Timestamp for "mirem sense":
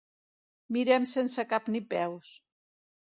0.77-1.45